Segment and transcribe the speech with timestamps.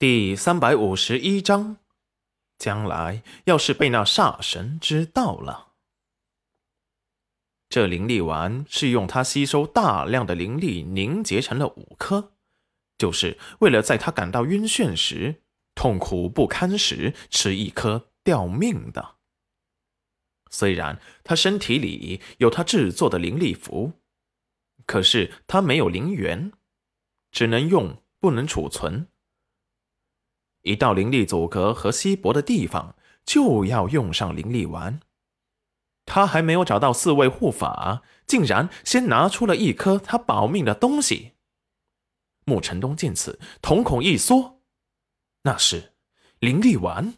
[0.00, 1.78] 第三百五十一章，
[2.56, 5.72] 将来要是被那煞神知道了，
[7.68, 12.34] 这灵力丸是用它吸收大量的灵力凝结成了五颗，
[12.96, 15.42] 就是为了在他感到晕眩时、
[15.74, 19.16] 痛苦不堪时吃一颗吊命的。
[20.48, 23.94] 虽然他身体里有他制作的灵力符，
[24.86, 26.52] 可是他没有灵源，
[27.32, 29.08] 只能用，不能储存。
[30.68, 35.00] 一到灵力阻隔和稀薄的地方，就要用上灵力丸。
[36.04, 41.32] 他还没有找到四位护法，竟然先拿出了一颗他保命的东西。
[42.44, 44.60] 穆晨东见此，瞳孔一缩，
[45.44, 45.94] 那是
[46.38, 47.14] 灵力丸。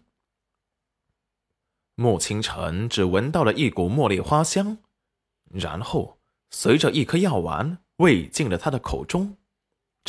[1.97, 4.79] 穆清晨只闻到了一股茉莉花香，
[5.51, 9.37] 然后随着一颗药丸喂进了他的口中。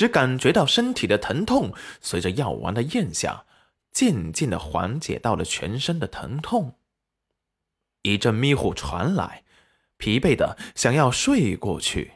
[0.01, 3.45] 只感觉到身体的疼痛随着药丸的咽下，
[3.91, 6.79] 渐渐的缓解到了全身的疼痛。
[8.01, 9.43] 一阵迷糊传来，
[9.97, 12.13] 疲惫的想要睡过去，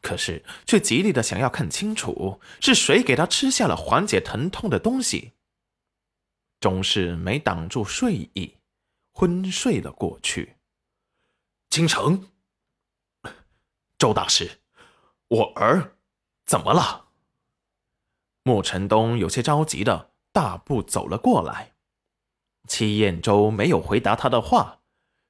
[0.00, 5.32] 可是却极力的想要看清楚是谁给他吃下了缓解疼痛的东西。
[6.60, 8.58] 终是没挡住睡意，
[9.10, 10.54] 昏睡了过去。
[11.68, 12.28] 倾城，
[13.98, 14.60] 周大师，
[15.26, 15.95] 我儿。
[16.46, 17.06] 怎么了？
[18.44, 21.72] 莫晨东有些着急的大步走了过来。
[22.68, 24.80] 戚彦周没有回答他的话，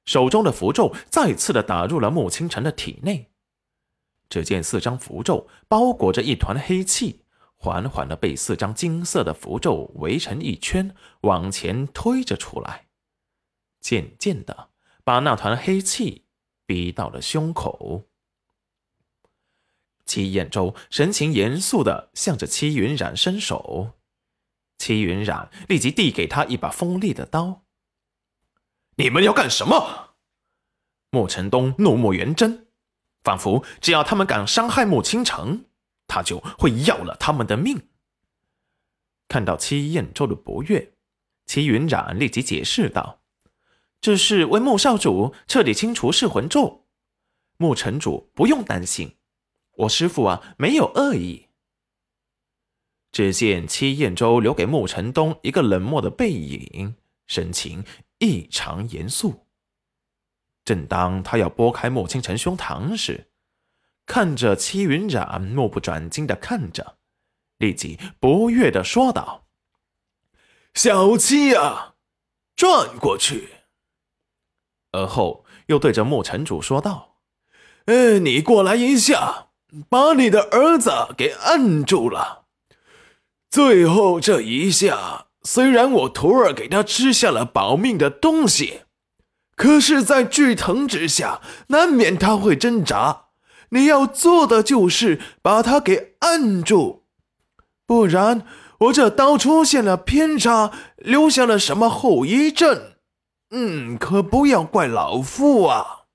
[0.05, 3.31] 手中的符咒再次的打入了穆清晨的体内。
[4.29, 7.23] 只见四张符咒包裹着一团黑气，
[7.55, 12.87] 缓缓的被四张金色的符咒围成一圈，往前推着出来，
[13.79, 14.69] 渐渐的
[15.03, 16.25] 把那团黑气
[16.65, 18.03] 逼到了胸口。
[20.07, 23.91] 戚彦周神情严肃的向着戚云染伸手，
[24.77, 27.65] 戚云染立即递给他一把锋利的刀。
[28.95, 30.15] 你们要干什么？
[31.11, 32.65] 穆晨东怒目圆睁，
[33.21, 35.65] 仿佛只要他们敢伤害穆倾城，
[36.07, 37.89] 他就会要了他们的命。
[39.27, 40.93] 看到戚彦周的不悦，
[41.45, 43.21] 戚云染立即解释道
[43.99, 46.87] ：“这是为穆少主彻底清除噬魂咒，
[47.57, 49.15] 穆城主不用担心。”
[49.77, 51.47] 我师傅啊，没有恶意。
[53.11, 56.95] 只见戚彦周留给穆晨东一个冷漠的背影，
[57.25, 57.83] 神情
[58.19, 59.45] 异常严肃。
[60.65, 63.29] 正当他要拨开穆清晨胸膛时，
[64.05, 66.97] 看着戚云染目不转睛的看着，
[67.57, 69.47] 立即不悦的说道
[70.73, 71.95] ：“小七啊，
[72.55, 73.49] 转过去。”
[74.91, 77.19] 而后又对着穆城主说道
[77.85, 79.45] ：“呃，你过来一下。”
[79.89, 82.45] 把你的儿子给按住了。
[83.49, 88.81] 最后这一下，虽然我徒儿给他吃下了保命的东西，
[89.55, 93.25] 可是，在剧疼之下，难免他会挣扎。
[93.69, 97.05] 你要做的就是把他给按住，
[97.85, 98.45] 不然
[98.79, 102.93] 我这刀出现了偏差，留下了什么后遗症，
[103.49, 106.05] 嗯，可不要怪老夫啊。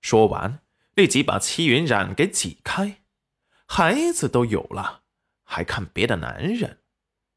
[0.00, 0.60] 说完。
[0.96, 3.02] 立即把戚云染给挤开，
[3.66, 5.02] 孩子都有了，
[5.44, 6.80] 还看别的男人？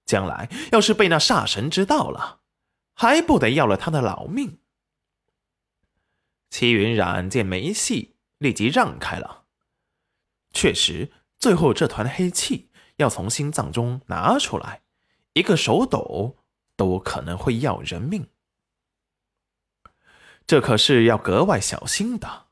[0.06, 2.40] 将来要是被那煞神知道了，
[2.94, 4.60] 还不得要了他的老命？
[6.50, 9.44] 戚云染见没戏，立即让开了。
[10.54, 14.84] 确实，最后这团黑气要从心脏中拿出来，
[15.34, 16.38] 一个手抖
[16.78, 18.30] 都可能会要人命，
[20.48, 22.49] 这可是要格外小心的。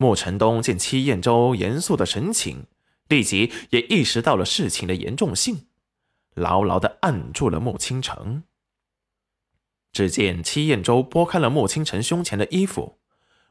[0.00, 2.66] 莫晨东见戚燕州严肃的神情，
[3.08, 5.66] 立即也意识到了事情的严重性，
[6.34, 8.44] 牢牢的按住了穆清城。
[9.92, 12.98] 只见戚燕州拨开了穆清城胸前的衣服，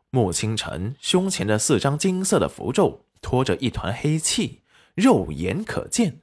[0.10, 4.62] 穆清城胸前的四张金色的符咒拖着一团黑气，
[4.96, 6.22] 肉眼可见。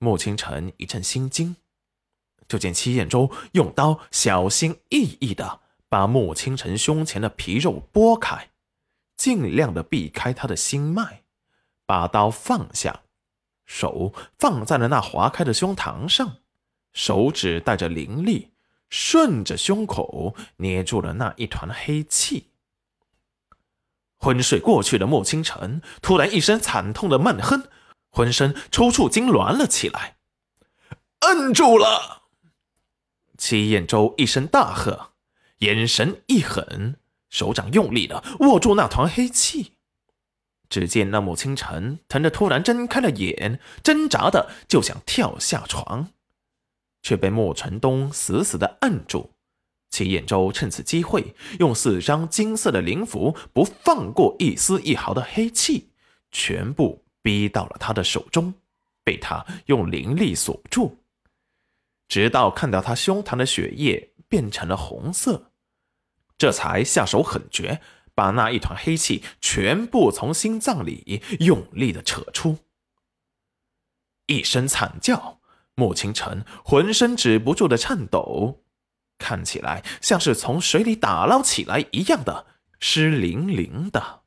[0.00, 1.56] 穆清城一阵心惊，
[2.46, 8.50] 就见戚燕州用刀小心翼翼的把穆清城胸前的皮肉拨开。
[9.18, 11.24] 尽量的避开他的心脉，
[11.84, 13.02] 把刀放下，
[13.66, 16.36] 手放在了那划开的胸膛上，
[16.92, 18.52] 手指带着灵力，
[18.88, 22.52] 顺着胸口捏住了那一团黑气。
[24.16, 27.68] 昏睡过去的莫清晨突然一声惨痛的闷哼，
[28.10, 30.16] 浑身抽搐痉挛了起来。
[31.20, 32.22] 摁住了！
[33.36, 35.10] 齐彦周一声大喝，
[35.58, 36.98] 眼神一狠。
[37.30, 39.72] 手掌用力的握住那团黑气，
[40.68, 46.08] 只见那穆清晨疼得突然睁开了眼，挣扎的就想跳下床，
[47.02, 49.30] 却被莫成东死死的按住。
[49.90, 55.88] 齐彦周趁此机会，用四张金色的灵符，不放过一丝一毫的黑气，
[56.30, 58.52] 全部逼到了他的手中，
[59.02, 60.98] 被他用灵力锁住，
[62.06, 65.47] 直到看到他胸膛的血液变成了红色，
[66.38, 67.82] 这才下手狠绝。
[68.14, 72.58] 把那一团黑气全部从心脏里用力的扯出，
[74.26, 75.38] 一声惨叫，
[75.76, 78.64] 穆清晨浑身止不住的颤抖，
[79.18, 82.46] 看起来像是从水里打捞起来一样的
[82.80, 84.17] 湿淋淋的。